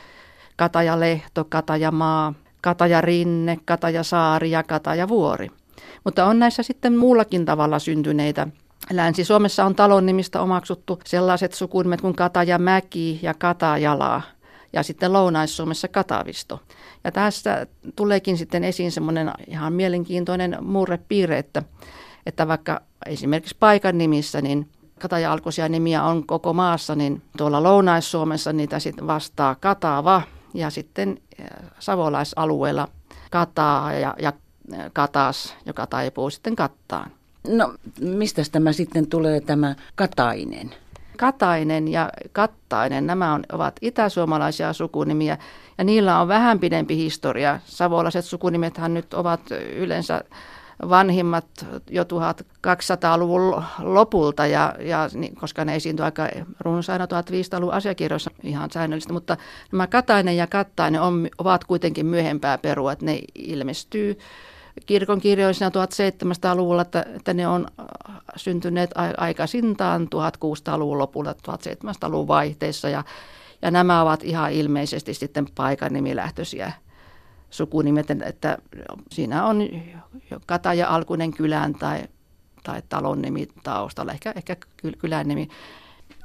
Kataja 0.55 0.99
Lehto, 0.99 1.45
Kataja 1.49 1.91
Maa, 1.91 2.33
Kataja-rinne, 2.65 3.57
Kataja-saari 3.65 4.51
ja 4.51 4.63
Kataja-vuori. 4.63 5.49
Mutta 6.03 6.25
on 6.25 6.39
näissä 6.39 6.63
sitten 6.63 6.97
muullakin 6.97 7.45
tavalla 7.45 7.79
syntyneitä 7.79 8.47
Länsi-Suomessa 8.91 9.65
on 9.65 9.75
talon 9.75 10.05
nimistä 10.05 10.41
omaksuttu 10.41 10.99
sellaiset 11.05 11.53
sukunimet 11.53 12.01
kuin 12.01 12.15
Kataja-mäki 12.15 13.19
ja 13.21 13.33
Katajala 13.33 14.21
ja 14.73 14.83
sitten 14.83 15.13
Lounais-Suomessa 15.13 15.87
Katavisto. 15.87 16.59
Ja 17.03 17.11
tässä 17.11 17.67
tuleekin 17.95 18.37
sitten 18.37 18.63
esiin 18.63 18.91
semmoinen 18.91 19.31
ihan 19.47 19.73
mielenkiintoinen 19.73 20.57
murrepiirre, 20.61 21.37
että, 21.37 21.63
että 22.25 22.47
vaikka 22.47 22.81
esimerkiksi 23.05 23.55
paikan 23.59 23.97
nimissä, 23.97 24.41
niin 24.41 24.69
kataja-alkuisia 24.99 25.69
nimiä 25.69 26.03
on 26.03 26.27
koko 26.27 26.53
maassa, 26.53 26.95
niin 26.95 27.21
tuolla 27.37 27.63
Lounais-Suomessa 27.63 28.53
niitä 28.53 28.79
sitten 28.79 29.07
vastaa 29.07 29.55
Katava 29.55 30.21
ja 30.53 30.69
sitten 30.69 31.17
savolaisalueella 31.79 32.87
Kataa 33.31 33.93
ja, 33.93 34.15
ja 34.19 34.33
Katas, 34.93 35.55
joka 35.65 35.87
taipuu 35.87 36.29
sitten 36.29 36.55
Kattaan. 36.55 37.11
No, 37.47 37.73
mistä 38.01 38.41
tämä 38.51 38.71
sitten 38.71 39.07
tulee 39.07 39.41
tämä 39.41 39.75
Katainen? 39.95 40.75
Katainen 41.17 41.87
ja 41.87 42.09
Kattainen, 42.31 43.07
nämä 43.07 43.33
on, 43.33 43.43
ovat 43.51 43.75
itäsuomalaisia 43.81 44.73
sukunimiä 44.73 45.37
ja 45.77 45.83
niillä 45.83 46.19
on 46.19 46.27
vähän 46.27 46.59
pidempi 46.59 46.97
historia. 46.97 47.59
Savolaiset 47.65 48.25
sukunimethän 48.25 48.93
nyt 48.93 49.13
ovat 49.13 49.41
yleensä 49.75 50.23
vanhimmat 50.89 51.45
jo 51.89 52.03
1200-luvun 52.03 53.63
lopulta, 53.79 54.45
ja, 54.47 54.73
ja, 54.79 55.09
koska 55.39 55.65
ne 55.65 55.75
esiintyy 55.75 56.05
aika 56.05 56.27
runsaina 56.59 57.05
1500-luvun 57.05 57.73
asiakirjoissa 57.73 58.31
ihan 58.43 58.71
säännöllistä, 58.71 59.13
mutta 59.13 59.37
nämä 59.71 59.87
Katainen 59.87 60.37
ja 60.37 60.47
Kattainen 60.47 61.01
on, 61.01 61.27
ovat 61.37 61.63
kuitenkin 61.63 62.05
myöhempää 62.05 62.57
perua, 62.57 62.91
että 62.91 63.05
ne 63.05 63.19
ilmestyy 63.35 64.19
kirkon 64.85 65.21
kirjoissa 65.21 65.69
1700-luvulla, 65.69 66.81
että, 66.81 67.05
että 67.15 67.33
ne 67.33 67.47
on 67.47 67.67
äh, 67.79 67.85
syntyneet 68.35 68.91
aikaisintaan 69.17 70.07
1600-luvun 70.15 70.97
lopulla, 70.97 71.33
1700-luvun 71.33 72.27
vaihteessa 72.27 72.89
ja, 72.89 73.03
ja 73.61 73.71
nämä 73.71 74.01
ovat 74.01 74.23
ihan 74.23 74.51
ilmeisesti 74.51 75.13
sitten 75.13 75.47
paikan 75.55 75.93
nimilähtöisiä 75.93 76.71
sukunimet, 77.49 78.11
että 78.11 78.57
siinä 79.11 79.45
on 79.45 79.61
Kataja 80.45 80.87
Alkunen 80.87 81.31
kylän 81.31 81.73
tai, 81.73 82.03
tai 82.63 82.81
talon 82.89 83.21
nimi 83.21 83.47
taustalla, 83.63 84.11
ehkä, 84.11 84.33
ehkä 84.35 84.55
kylän 84.97 85.27
nimi. 85.27 85.47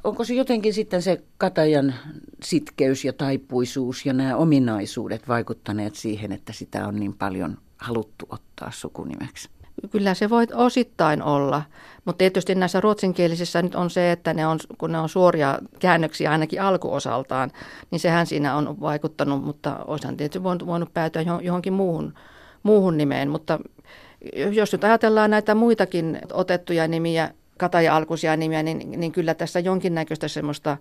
Onko 0.05 0.25
se 0.25 0.35
jotenkin 0.35 0.75
sitten 0.75 1.03
se 1.03 1.23
Katajan 1.39 1.95
sitkeys 2.43 3.05
ja 3.05 3.13
taipuisuus 3.13 4.07
ja 4.07 4.13
nämä 4.13 4.37
ominaisuudet 4.37 5.29
vaikuttaneet 5.29 5.95
siihen, 5.95 6.33
että 6.33 6.53
sitä 6.53 6.87
on 6.89 7.01
niin 7.01 7.15
paljon 7.15 7.59
haluttu 7.79 8.27
ottaa 8.31 8.71
sukunimeksi? 8.71 9.49
Kyllä 9.91 10.15
se 10.15 10.31
voi 10.31 10.47
osittain 10.55 11.23
olla, 11.23 11.63
mutta 12.05 12.19
tietysti 12.19 12.55
näissä 12.55 12.81
ruotsinkielisissä 12.81 13.63
nyt 13.63 13.75
on 13.75 13.91
se, 13.91 14.13
että 14.13 14.35
ne 14.35 14.47
on, 14.47 14.59
kun 14.79 14.93
ne 14.93 14.99
on 14.99 15.09
suoria 15.09 15.59
käännöksiä 15.79 16.31
ainakin 16.31 16.63
alkuosaltaan, 16.63 17.51
niin 17.91 18.01
sehän 18.01 18.27
siinä 18.27 18.57
on 18.57 18.81
vaikuttanut, 18.81 19.45
mutta 19.45 19.77
olisihan 19.87 20.17
tietysti 20.17 20.43
voinut, 20.43 20.67
voinut 20.67 20.95
päätyä 20.95 21.23
johonkin 21.43 21.73
muuhun, 21.73 22.15
muuhun 22.63 22.97
nimeen. 22.97 23.31
Mutta 23.31 23.59
jos 24.51 24.73
nyt 24.73 24.85
ajatellaan 24.85 25.31
näitä 25.31 25.55
muitakin 25.55 26.19
otettuja 26.33 26.89
nimiä, 26.89 27.31
kataja-alkuisia 27.59 28.37
nimiä, 28.37 28.63
niin, 28.63 29.01
niin 29.01 29.13
kyllä 29.13 29.35
tässä 29.35 29.61
jonkinnäköistä 29.61 30.29
semmoista 30.29 30.77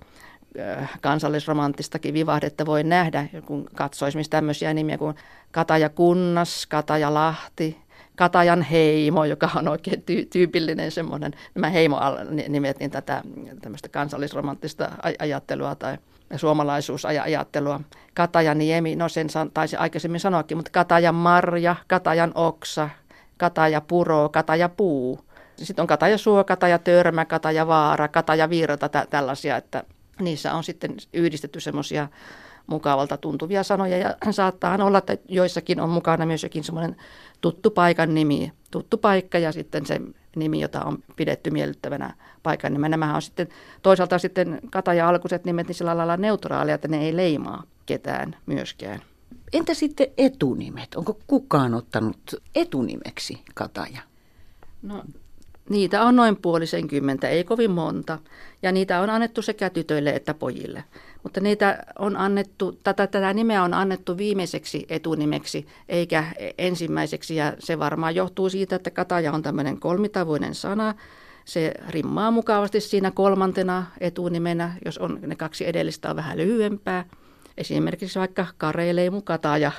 äh, 0.60 1.00
kansallisromanttistakin 1.01 2.13
vivahdetta 2.13 2.65
voi 2.65 2.84
nähdä, 2.84 3.27
kun 3.46 3.70
esimerkiksi 4.08 4.29
tämmöisiä 4.29 4.74
nimiä 4.74 4.98
kuin 4.98 5.15
Kataja 5.51 5.89
Kunnas, 5.89 6.65
Kataja 6.65 7.13
Lahti, 7.13 7.77
Katajan 8.20 8.62
heimo, 8.62 9.26
joka 9.26 9.50
on 9.56 9.68
oikein 9.68 10.00
ty- 10.00 10.28
tyypillinen 10.30 10.92
semmoinen, 10.92 11.34
nämä 11.56 11.70
heimo-nimet, 11.70 12.80
niin 12.80 12.92
tätä 12.92 13.24
tämmöistä 13.62 13.90
kansallisromanttista 13.90 14.92
ajattelua 15.20 15.76
tai 15.76 15.98
suomalaisuusajattelua. 16.36 17.82
Katajan 18.14 18.58
niemi, 18.58 18.96
no 18.96 19.10
sen 19.10 19.28
taisi 19.54 19.76
aikaisemmin 19.76 20.20
sanoakin, 20.20 20.58
mutta 20.58 20.72
Katajan 20.72 21.16
marja, 21.16 21.76
Katajan 21.88 22.32
oksa, 22.36 22.90
Kataja 23.38 23.82
puro, 23.82 24.30
Kataja 24.30 24.70
puu. 24.70 25.20
Sitten 25.56 25.84
on 25.84 25.88
Kataja 25.88 26.18
suo, 26.18 26.44
Kataja 26.44 26.80
törmä, 26.80 27.26
Kataja 27.26 27.68
vaara, 27.68 28.08
Kataja 28.08 28.50
virta, 28.50 28.90
tä- 28.90 29.08
tällaisia, 29.10 29.58
että 29.58 29.84
niissä 30.22 30.54
on 30.54 30.64
sitten 30.64 30.96
yhdistetty 31.14 31.60
semmoisia 31.60 32.08
mukavalta 32.70 33.18
tuntuvia 33.18 33.64
sanoja 33.64 33.98
ja 33.98 34.16
saattaa 34.32 34.78
olla, 34.82 34.98
että 34.98 35.18
joissakin 35.28 35.80
on 35.80 35.90
mukana 35.90 36.26
myös 36.26 36.44
jokin 36.44 36.64
semmoinen 36.64 36.96
tuttu 37.42 37.72
paikan 37.72 38.14
nimi, 38.14 38.52
tuttu 38.72 38.98
paikka 38.98 39.38
ja 39.38 39.52
sitten 39.52 39.86
se 39.86 40.02
nimi, 40.36 40.60
jota 40.60 40.84
on 40.84 40.98
pidetty 41.16 41.52
miellyttävänä 41.52 42.14
paikan 42.44 42.74
nimenä. 42.74 42.90
Nämähän 42.90 43.16
on 43.16 43.22
sitten 43.22 43.48
toisaalta 43.82 44.20
sitten 44.20 44.60
kata- 44.70 44.94
ja 44.94 45.10
alkuiset 45.10 45.46
nimet 45.46 45.68
niin 45.68 45.76
sillä 45.76 45.98
lailla 45.98 46.18
neutraalia, 46.18 46.76
että 46.76 46.88
ne 46.88 47.02
ei 47.02 47.16
leimaa 47.16 47.64
ketään 47.86 48.36
myöskään. 48.46 49.02
Entä 49.54 49.74
sitten 49.74 50.08
etunimet? 50.18 50.96
Onko 50.96 51.20
kukaan 51.28 51.74
ottanut 51.74 52.18
etunimeksi 52.56 53.42
Kataja? 53.56 54.02
No 54.82 55.04
Niitä 55.70 56.04
on 56.04 56.16
noin 56.16 56.36
puolisenkymmentä, 56.36 57.30
ei 57.30 57.44
kovin 57.44 57.72
monta, 57.72 58.20
ja 58.62 58.72
niitä 58.72 59.02
on 59.02 59.10
annettu 59.10 59.42
sekä 59.42 59.70
tytöille 59.70 60.10
että 60.10 60.34
pojille. 60.34 60.84
Mutta 61.24 61.42
niitä 61.42 61.84
on 62.00 62.18
annettu, 62.18 62.72
tätä, 62.84 63.08
tätä 63.08 63.34
nimeä 63.34 63.64
on 63.64 63.74
annettu 63.74 64.18
viimeiseksi 64.18 64.86
etunimeksi, 64.90 65.68
eikä 65.90 66.26
ensimmäiseksi, 66.58 67.36
ja 67.36 67.54
se 67.60 67.80
varmaan 67.80 68.16
johtuu 68.16 68.50
siitä, 68.50 68.76
että 68.76 68.92
kataja 68.92 69.32
on 69.32 69.42
tämmöinen 69.42 69.80
kolmitavoinen 69.80 70.56
sana. 70.56 70.96
Se 71.46 71.74
rimmaa 71.90 72.32
mukavasti 72.32 72.82
siinä 72.82 73.12
kolmantena 73.12 73.86
etunimenä, 74.00 74.74
jos 74.86 74.98
on 74.98 75.20
ne 75.22 75.36
kaksi 75.36 75.68
edellistä 75.68 76.10
on 76.10 76.16
vähän 76.16 76.38
lyhyempää. 76.38 77.06
Esimerkiksi 77.58 78.20
vaikka 78.20 78.46
Kareileimu 78.58 79.22
Kataja. 79.22 79.72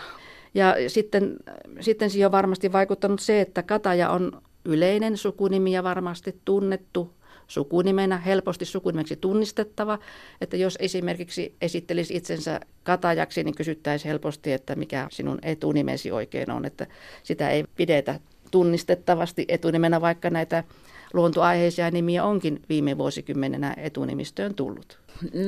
Ja 0.54 0.74
sitten, 0.88 1.36
sitten 1.80 2.10
siihen 2.10 2.26
on 2.26 2.32
varmasti 2.32 2.72
vaikuttanut 2.72 3.20
se, 3.20 3.40
että 3.40 3.62
Kataja 3.62 4.10
on 4.10 4.42
yleinen 4.64 5.16
sukunimi 5.16 5.72
ja 5.72 5.82
varmasti 5.82 6.40
tunnettu 6.44 7.19
sukunimenä, 7.50 8.18
helposti 8.18 8.64
sukunimeksi 8.64 9.16
tunnistettava, 9.16 9.98
että 10.40 10.56
jos 10.56 10.78
esimerkiksi 10.80 11.54
esittelisi 11.60 12.16
itsensä 12.16 12.60
katajaksi, 12.82 13.44
niin 13.44 13.54
kysyttäisiin 13.54 14.08
helposti, 14.08 14.52
että 14.52 14.76
mikä 14.76 15.06
sinun 15.10 15.38
etunimesi 15.42 16.12
oikein 16.12 16.50
on, 16.50 16.64
että 16.64 16.86
sitä 17.22 17.50
ei 17.50 17.64
pidetä 17.76 18.20
tunnistettavasti 18.50 19.44
etunimenä, 19.48 20.00
vaikka 20.00 20.30
näitä 20.30 20.64
luontoaiheisia 21.12 21.90
nimiä 21.90 22.24
onkin 22.24 22.62
viime 22.68 22.98
vuosikymmenenä 22.98 23.74
etunimistöön 23.76 24.54
tullut. 24.54 24.98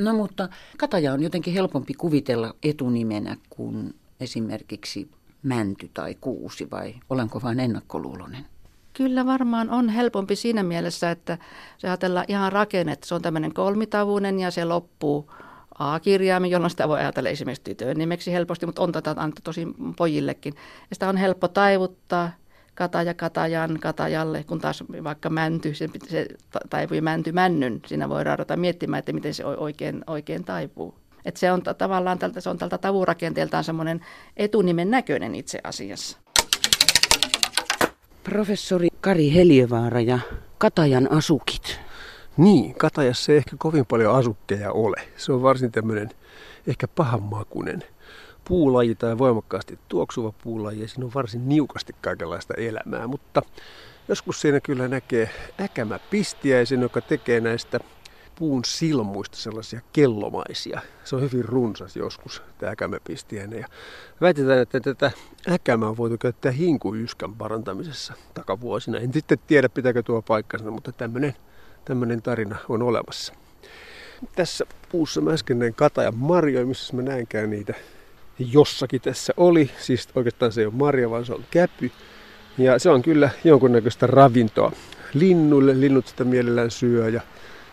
No 0.03 0.15
mutta 0.15 0.49
Kataja 0.79 1.13
on 1.13 1.23
jotenkin 1.23 1.55
helpompi 1.55 1.95
kuvitella 1.95 2.55
etunimenä 2.63 3.37
kuin 3.51 3.95
esimerkiksi 4.21 5.11
mänty 5.43 5.91
tai 5.95 6.17
kuusi, 6.21 6.71
vai 6.71 6.95
olenko 7.11 7.43
vain 7.43 7.61
ennakkoluulonen? 7.61 8.52
Kyllä 8.93 9.27
varmaan 9.27 9.71
on 9.71 9.89
helpompi 9.89 10.37
siinä 10.37 10.63
mielessä, 10.63 11.11
että 11.11 11.39
se 11.79 11.89
ajatellaan 11.89 12.27
ihan 12.29 12.53
rakennet. 12.53 13.05
Se 13.05 13.15
on 13.15 13.23
tämmöinen 13.23 13.55
kolmitavuinen 13.55 14.41
ja 14.41 14.51
se 14.51 14.65
loppuu 14.65 15.31
A-kirjaimen, 15.79 16.51
jolloin 16.51 16.71
sitä 16.71 16.89
voi 16.89 16.99
ajatella 16.99 17.29
esimerkiksi 17.29 17.63
tytön 17.65 17.97
nimeksi 17.97 18.33
helposti, 18.33 18.67
mutta 18.67 18.83
on 18.83 18.93
tätä 18.93 19.15
annettu 19.17 19.41
tosi 19.45 19.69
pojillekin. 19.97 20.55
Ja 20.91 20.97
sitä 20.97 21.09
on 21.09 21.17
helppo 21.17 21.49
taivuttaa 21.49 22.31
kataja 22.75 23.15
katajan 23.15 23.79
katajalle, 23.81 24.45
kun 24.45 24.61
taas 24.61 24.85
vaikka 25.05 25.31
mänty, 25.31 25.75
se, 25.75 25.89
se 26.09 26.27
taipui 26.71 27.01
mänty 27.01 27.33
männyn. 27.33 27.81
Siinä 27.87 28.09
voi 28.09 28.25
ruveta 28.25 28.57
miettimään, 28.57 28.99
että 28.99 29.13
miten 29.13 29.35
se 29.35 29.45
oikein, 29.45 30.05
oikein 30.07 30.45
taipuu. 30.45 30.95
Et 31.25 31.37
se 31.37 31.53
on 31.53 31.63
tavallaan 31.79 32.19
tältä, 32.19 32.41
se 32.41 32.51
on 32.51 32.59
tältä 32.59 32.79
tavurakenteeltaan 32.79 33.65
semmoinen 33.65 34.01
etunimen 34.37 34.91
näköinen 34.91 35.35
itse 35.35 35.59
asiassa. 35.65 36.19
Professori 38.25 38.89
Kari 39.01 39.35
Heljevaara 39.35 40.01
ja 40.01 40.19
Katajan 40.59 41.13
asukit. 41.13 41.81
Niin, 42.37 42.75
Katajassa 42.75 43.33
ei 43.33 43.39
ehkä 43.39 43.57
kovin 43.59 43.87
paljon 43.87 44.15
asukkeja 44.15 44.73
ole. 44.73 44.97
Se 45.17 45.33
on 45.33 45.43
varsin 45.43 45.73
tämmöinen 45.73 46.11
ehkä 46.67 46.89
pahanmakuinen 46.89 47.83
puulaji 48.45 48.95
tai 48.95 49.19
voimakkaasti 49.19 49.79
tuoksuva 49.89 50.33
puulaji 50.43 50.81
ja 50.81 50.89
siinä 50.89 51.05
on 51.05 51.15
varsin 51.15 51.49
niukasti 51.49 51.95
kaikenlaista 52.01 52.55
elämää, 52.55 53.07
mutta 53.07 53.43
joskus 54.09 54.41
siinä 54.41 54.61
kyllä 54.61 54.89
näkee 54.89 55.31
äkämäpistiäisen, 55.61 56.81
joka 56.81 57.01
tekee 57.01 57.41
näistä 57.41 57.81
puun 58.37 58.65
silmuista 58.65 59.37
sellaisia 59.37 59.81
kellomaisia. 59.93 60.81
Se 61.05 61.17
on 61.17 61.23
hyvin 61.23 61.45
runsas 61.45 61.97
joskus, 61.97 62.43
tämä 62.59 62.73
äkämäpistiäinen. 62.73 63.59
Ja 63.59 63.67
väitetään, 64.21 64.59
että 64.59 64.81
tätä 64.81 65.11
äkämää 65.49 65.89
on 65.89 65.97
voitu 65.97 66.19
käyttää 66.19 66.53
hinkuyskän 66.53 67.35
parantamisessa 67.35 68.15
takavuosina. 68.35 68.99
En 68.99 69.13
sitten 69.13 69.39
tiedä, 69.47 69.69
pitääkö 69.69 70.03
tuo 70.03 70.23
paikkansa, 70.23 70.71
mutta 70.71 70.93
tämmöinen, 70.93 71.35
tämmöinen 71.85 72.23
tarina 72.23 72.57
on 72.69 72.83
olemassa. 72.83 73.35
Tässä 74.37 74.67
puussa 74.89 75.21
mä 75.21 75.31
äsken 75.31 75.59
näin 75.59 75.75
katajan 75.75 76.17
marjoja, 76.17 76.67
missä 76.67 76.97
mä 76.97 77.03
näenkään 77.03 77.51
niitä 77.51 77.75
jossakin 78.39 79.01
tässä 79.01 79.33
oli. 79.37 79.71
Siis 79.79 80.09
oikeastaan 80.15 80.53
se 80.53 80.61
ei 80.61 80.67
ole 80.67 80.75
marja, 80.77 81.11
vaan 81.11 81.27
se 81.27 81.33
on 81.33 81.45
käpy. 81.51 81.91
Ja 82.59 82.79
se 82.79 82.91
on 82.91 83.03
kyllä 83.03 83.31
jonkunnäköistä 83.45 84.07
ravintoa 84.07 84.73
linnuille. 85.15 85.81
Linnut 85.81 86.07
sitä 86.07 86.25
mielellään 86.25 86.71
syö 86.71 87.09
ja 87.09 87.21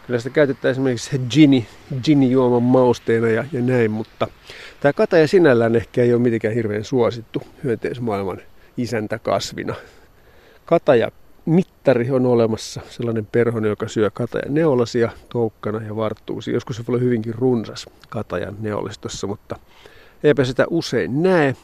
kyllä 0.09 0.19
sitä 0.19 0.33
käytetään 0.33 0.71
esimerkiksi 0.71 1.21
gini, 1.31 1.67
gini 2.03 2.31
juoman 2.31 2.63
mausteena 2.63 3.27
ja, 3.27 3.45
ja 3.51 3.61
näin, 3.61 3.91
mutta 3.91 4.27
tämä 4.79 4.93
kataja 4.93 5.27
sinällään 5.27 5.75
ehkä 5.75 6.01
ei 6.01 6.13
ole 6.13 6.21
mitenkään 6.21 6.53
hirveän 6.53 6.83
suosittu 6.83 7.41
hyönteismaailman 7.63 8.37
isäntäkasvina. 8.77 9.75
Kataja 10.65 11.11
mittari 11.45 12.11
on 12.11 12.25
olemassa, 12.25 12.81
sellainen 12.89 13.25
perhonen, 13.25 13.69
joka 13.69 13.87
syö 13.87 14.11
katajan 14.13 14.53
neulasia 14.53 15.11
toukkana 15.29 15.81
ja 15.81 15.95
varttuusi. 15.95 16.51
Joskus 16.51 16.75
se 16.75 16.83
voi 16.87 16.93
olla 16.93 17.03
hyvinkin 17.03 17.35
runsas 17.35 17.85
katajan 18.09 18.55
neolistossa, 18.59 19.27
mutta 19.27 19.55
eipä 20.23 20.43
sitä 20.43 20.65
usein 20.69 21.23
näe. 21.23 21.55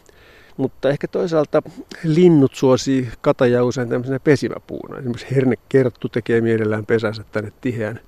Mutta 0.58 0.90
ehkä 0.90 1.08
toisaalta 1.08 1.62
linnut 2.04 2.56
suosii 2.56 3.10
katajaa 3.22 3.64
usein 3.64 3.90
tämmöisenä 3.90 4.20
pesimäpuuna. 4.20 4.98
Esimerkiksi 4.98 5.36
hernekerttu 5.36 6.10
tekee 6.10 6.42
mielellään 6.42 6.86
pesänsä 6.86 7.24
tänne 7.32 7.52
tiheän 7.62 8.00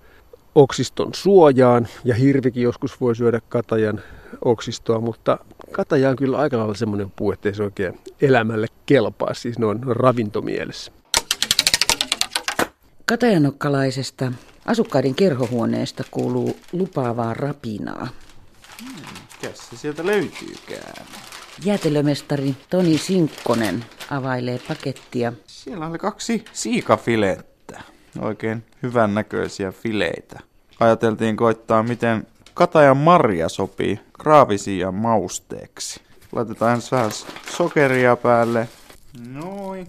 oksiston 0.57 1.13
suojaan 1.13 1.87
ja 2.03 2.15
hirvikin 2.15 2.63
joskus 2.63 3.01
voi 3.01 3.15
syödä 3.15 3.41
katajan 3.49 4.01
oksistoa, 4.45 4.99
mutta 4.99 5.37
kataja 5.71 6.09
on 6.09 6.15
kyllä 6.15 6.37
aika 6.37 6.57
lailla 6.57 6.73
semmoinen 6.73 7.11
puu, 7.15 7.31
ettei 7.31 7.53
se 7.53 7.63
oikein 7.63 7.99
elämälle 8.21 8.67
kelpaa, 8.85 9.33
siis 9.33 9.59
noin 9.59 9.83
ravintomielessä. 9.83 10.91
Katajanokkalaisesta 13.05 14.31
asukkaiden 14.65 15.15
kerhohuoneesta 15.15 16.03
kuuluu 16.11 16.59
lupaavaa 16.71 17.33
rapinaa. 17.33 18.07
Mikäs 19.41 19.69
se 19.69 19.77
sieltä 19.77 20.05
löytyykään? 20.05 21.05
Jäätelömestari 21.65 22.55
Toni 22.69 22.97
Sinkkonen 22.97 23.85
availee 24.11 24.59
pakettia. 24.67 25.33
Siellä 25.47 25.87
oli 25.87 25.97
kaksi 25.97 26.45
siikafilettä. 26.53 27.56
Oikein 28.19 28.63
hyvän 28.83 29.13
näköisiä 29.13 29.71
fileitä. 29.71 30.39
Ajateltiin 30.79 31.37
koittaa, 31.37 31.83
miten 31.83 32.27
katajan 32.53 32.97
marja 32.97 33.49
sopii 33.49 33.99
kraavisian 34.19 34.95
mausteeksi. 34.95 36.01
Laitetaan 36.31 36.81
vähän 36.91 37.11
sokeria 37.51 38.15
päälle. 38.15 38.67
Noin. 39.33 39.87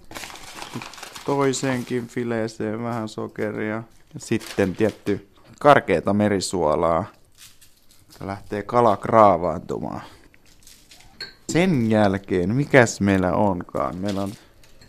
Toiseenkin 1.26 2.06
fileeseen 2.06 2.82
vähän 2.82 3.08
sokeria. 3.08 3.82
Ja 4.14 4.20
sitten 4.20 4.76
tietty 4.76 5.28
karkeata 5.60 6.14
merisuolaa. 6.14 7.04
Lähtee 8.20 8.62
kala 8.62 8.96
kraavaantumaan. 8.96 10.02
Sen 11.52 11.90
jälkeen, 11.90 12.54
mikäs 12.54 13.00
meillä 13.00 13.32
onkaan? 13.32 13.96
Meillä 13.96 14.22
on 14.22 14.32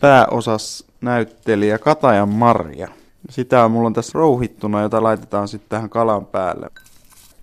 pääosas 0.00 0.84
näyttelijä 1.00 1.78
Katajan 1.78 2.28
Marja. 2.28 2.88
Sitä 3.30 3.64
on 3.64 3.70
mulla 3.70 3.86
on 3.86 3.92
tässä 3.92 4.18
rouhittuna, 4.18 4.82
jota 4.82 5.02
laitetaan 5.02 5.48
sitten 5.48 5.68
tähän 5.68 5.90
kalan 5.90 6.26
päälle. 6.26 6.70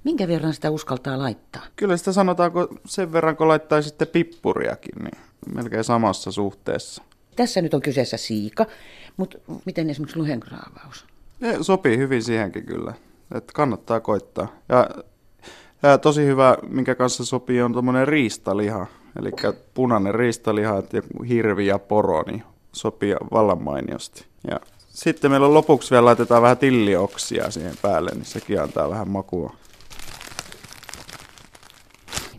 Minkä 0.04 0.28
verran 0.28 0.54
sitä 0.54 0.70
uskaltaa 0.70 1.18
laittaa? 1.18 1.62
Kyllä 1.76 1.98
sitä 1.98 2.12
sanotaanko 2.12 2.68
sen 2.86 3.14
verran, 3.14 3.38
kun 3.38 3.48
laittaa 3.48 3.82
sitten 3.82 4.08
pippuriakin, 4.08 5.04
niin 5.04 5.18
melkein 5.56 5.84
samassa 5.84 6.32
suhteessa. 6.32 7.04
Tässä 7.36 7.62
nyt 7.62 7.74
on 7.74 7.82
kyseessä 7.82 8.18
siika, 8.18 8.66
mutta 9.18 9.38
miten 9.66 9.90
esimerkiksi 9.90 10.20
luhenkraavaus? 10.20 11.06
Se 11.40 11.58
sopii 11.62 11.98
hyvin 11.98 12.24
siihenkin 12.24 12.66
kyllä, 12.66 12.94
että 13.36 13.54
kannattaa 13.54 14.00
koittaa. 14.00 14.48
Ja, 14.70 14.90
ja 15.84 15.98
tosi 15.98 16.26
hyvä, 16.26 16.58
minkä 16.70 16.96
kanssa 16.96 17.26
sopii, 17.26 17.62
on 17.62 17.74
tuommoinen 17.74 18.08
riistaliha. 18.08 18.88
Eli 19.20 19.32
punainen 19.74 20.16
riistaliha, 20.16 20.78
että 20.78 21.02
hirvi 21.28 21.68
ja 21.68 21.80
poro, 21.80 22.24
niin 22.28 22.44
sopii 22.72 23.16
vallan 23.32 23.64
mainiosti. 23.64 24.26
Ja 24.52 24.60
sitten 24.98 25.32
meillä 25.32 25.54
lopuksi 25.54 25.92
vielä 25.92 26.06
laitetaan 26.06 26.42
vähän 26.42 26.58
tillioksia 26.58 27.52
siihen 27.52 27.74
päälle, 27.82 28.12
niin 28.14 28.26
sekin 28.26 28.62
antaa 28.62 28.90
vähän 28.90 29.10
makua. 29.10 29.54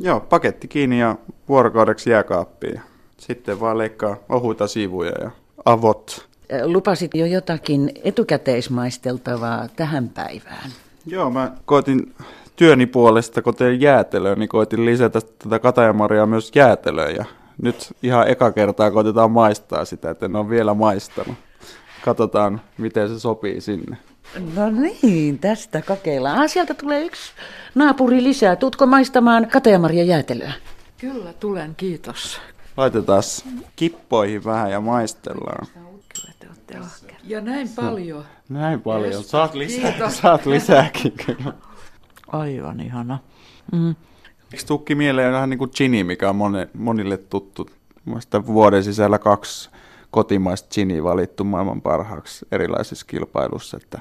Joo, 0.01 0.21
paketti 0.21 0.69
kiinni 0.69 1.01
ja 1.01 1.17
vuorokaudeksi 1.49 2.11
jääkaappiin. 2.11 2.81
Sitten 3.17 3.61
vaan 3.61 3.79
leikkaa 3.79 4.17
ohuita 4.29 4.67
sivuja 4.67 5.13
ja 5.21 5.31
avot. 5.65 6.29
Lupasit 6.65 7.15
jo 7.15 7.27
jotakin 7.27 7.93
etukäteismaisteltavaa 8.05 9.69
tähän 9.77 10.09
päivään. 10.09 10.71
Joo, 11.07 11.31
mä 11.31 11.53
koitin 11.65 12.15
työni 12.57 12.87
puolesta, 12.87 13.43
kun 13.43 13.55
tein 13.55 13.81
jäätelöä, 13.81 14.35
niin 14.35 14.49
koitin 14.49 14.85
lisätä 14.85 15.21
tätä 15.39 15.59
katajamaria 15.59 16.27
myös 16.27 16.51
jäätelöön. 16.55 17.15
Ja 17.15 17.25
nyt 17.63 17.95
ihan 18.03 18.29
eka 18.29 18.53
kertaa 18.53 18.91
koitetaan 18.91 19.31
maistaa 19.31 19.85
sitä, 19.85 20.11
että 20.11 20.27
en 20.27 20.37
ole 20.37 20.51
vielä 20.51 20.75
maistanut. 20.75 21.35
Katsotaan, 22.09 22.61
miten 22.79 23.09
se 23.09 23.19
sopii 23.21 23.61
sinne. 23.61 23.97
No 24.55 24.71
niin, 24.71 25.39
tästä 25.39 25.83
kokeillaan. 25.83 26.39
Ah, 26.39 26.49
sieltä 26.51 26.75
tulee 26.75 27.05
yksi 27.05 27.33
naapuri 27.75 28.23
lisää. 28.23 28.57
Tuutko 28.57 28.87
maistamaan 28.87 29.49
katajamaria 29.49 30.05
jäätelöä? 30.05 30.53
Kyllä, 30.99 31.33
tulen, 31.33 31.75
kiitos. 31.77 32.41
Laitetaan 32.77 33.23
kippoihin 33.77 34.45
vähän 34.45 34.71
ja 34.71 34.81
maistellaan. 34.81 35.67
Ja 37.25 37.41
näin 37.41 37.69
paljon. 37.77 38.25
Näin 38.49 38.81
paljon. 38.81 39.25
Saat, 39.25 39.55
lisää, 39.55 40.11
saat 40.11 40.47
lisääkin 40.47 41.13
kyllä. 41.27 41.53
Aivan 42.29 42.81
ihana. 42.81 43.19
Mm. 43.73 43.95
Eikö 44.53 44.65
tukki 44.67 44.95
mieleen 44.95 45.33
vähän 45.33 45.51
niin 45.51 45.59
kuin 45.59 45.71
Gini, 45.77 46.05
mikä 46.05 46.29
on 46.31 46.37
monille, 46.37 46.69
monille 46.75 47.17
tuttu? 47.17 47.71
Mielestäni 48.05 48.47
vuoden 48.47 48.85
sisällä 48.85 49.19
kaksi 49.19 49.71
kotimaista 50.19 50.69
Gini 50.75 51.05
valittu 51.05 51.45
maailman 51.45 51.83
parhaaksi 51.83 52.47
erilaisissa 52.53 53.07
kilpailussa, 53.07 53.77
että 53.77 54.01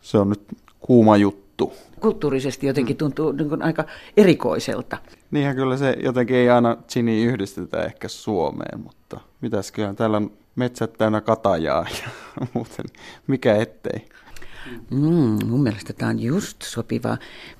se 0.00 0.18
on 0.18 0.28
nyt 0.28 0.42
kuuma 0.80 1.16
juttu. 1.16 1.72
Kulttuurisesti 2.00 2.66
jotenkin 2.66 2.96
tuntuu 2.96 3.32
niin 3.32 3.48
kuin 3.48 3.62
aika 3.62 3.84
erikoiselta. 4.16 4.98
Niinhän 5.30 5.56
kyllä 5.56 5.76
se 5.76 5.96
jotenkin 6.02 6.36
ei 6.36 6.50
aina 6.50 6.76
Gini 6.92 7.24
yhdistetä 7.24 7.82
ehkä 7.82 8.08
Suomeen, 8.08 8.80
mutta 8.80 9.20
mitäs 9.40 9.72
kyllä 9.72 9.94
täällä 9.94 10.16
on 10.16 10.30
metsät 10.56 10.92
täynnä 10.92 11.20
katajaa 11.20 11.86
ja 12.02 12.10
muuten 12.54 12.86
mikä 13.26 13.56
ettei. 13.56 14.08
Mm, 14.90 15.46
mun 15.46 15.62
mielestä 15.62 15.92
tämä 15.92 16.10
on 16.10 16.20
just 16.20 16.62
sopivaa. 16.62 17.18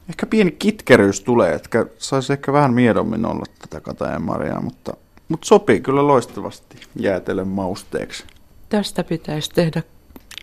Ehkä 0.09 0.27
pieni 0.27 0.51
kitkeryys 0.51 1.21
tulee, 1.21 1.55
että 1.55 1.87
saisi 1.99 2.33
ehkä 2.33 2.53
vähän 2.53 2.75
miedommin 2.75 3.27
olla 3.27 3.45
tätä 3.59 3.81
katajan 3.81 4.23
marjaa, 4.23 4.61
mutta, 4.61 4.97
mutta 5.31 5.47
sopii 5.47 5.81
kyllä 5.81 6.07
loistavasti 6.07 6.81
jäätelön 6.97 7.49
mausteeksi. 7.49 8.25
Tästä 8.69 9.05
pitäisi 9.05 9.51
tehdä 9.51 9.83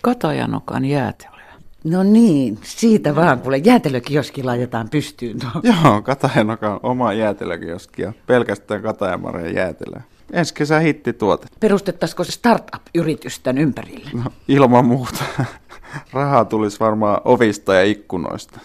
katajanokan 0.01 0.85
jäätelöä. 0.85 1.37
No 1.83 2.03
niin, 2.03 2.59
siitä 2.63 3.15
vaan, 3.15 3.39
kuule 3.39 3.57
jäätelökioski 3.57 4.43
laitetaan 4.43 4.89
pystyyn. 4.89 5.39
Tuo. 5.39 5.61
Joo, 5.63 6.01
katajanokan 6.01 6.79
oma 6.83 7.13
jäätelökioski 7.13 8.01
ja 8.01 8.13
pelkästään 8.27 8.81
katajamarjan 8.81 9.55
jäätelöä. 9.55 10.01
Ensi 10.33 10.53
kesä 10.53 10.79
hittituote. 10.79 11.47
Perustettaisiko 11.59 12.23
se 12.23 12.31
startup-yritys 12.31 13.39
tämän 13.39 13.57
ympärille? 13.57 14.09
No, 14.13 14.23
ilman 14.47 14.85
muuta. 14.85 15.23
Rahaa 16.13 16.45
tulisi 16.45 16.79
varmaan 16.79 17.21
ovista 17.25 17.73
ja 17.73 17.83
ikkunoista. 17.83 18.59